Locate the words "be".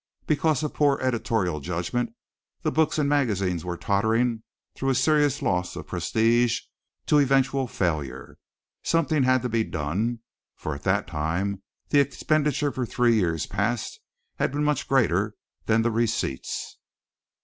9.49-9.63